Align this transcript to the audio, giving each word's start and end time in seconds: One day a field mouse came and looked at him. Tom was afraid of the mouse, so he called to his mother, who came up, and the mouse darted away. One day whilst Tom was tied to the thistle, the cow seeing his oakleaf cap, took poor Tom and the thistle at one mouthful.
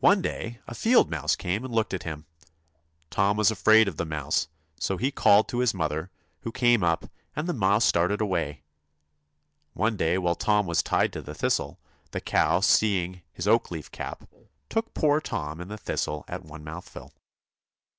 One 0.00 0.20
day 0.20 0.60
a 0.66 0.74
field 0.74 1.08
mouse 1.10 1.34
came 1.34 1.64
and 1.64 1.72
looked 1.72 1.94
at 1.94 2.02
him. 2.02 2.26
Tom 3.08 3.38
was 3.38 3.50
afraid 3.50 3.88
of 3.88 3.96
the 3.96 4.04
mouse, 4.04 4.48
so 4.78 4.98
he 4.98 5.10
called 5.10 5.48
to 5.48 5.60
his 5.60 5.72
mother, 5.72 6.10
who 6.40 6.52
came 6.52 6.84
up, 6.84 7.06
and 7.34 7.48
the 7.48 7.54
mouse 7.54 7.90
darted 7.90 8.20
away. 8.20 8.62
One 9.72 9.96
day 9.96 10.18
whilst 10.18 10.40
Tom 10.40 10.66
was 10.66 10.82
tied 10.82 11.14
to 11.14 11.22
the 11.22 11.34
thistle, 11.34 11.80
the 12.10 12.20
cow 12.20 12.60
seeing 12.60 13.22
his 13.32 13.48
oakleaf 13.48 13.90
cap, 13.90 14.28
took 14.68 14.92
poor 14.92 15.18
Tom 15.18 15.62
and 15.62 15.70
the 15.70 15.78
thistle 15.78 16.26
at 16.28 16.42
one 16.44 16.62
mouthful. 16.62 17.14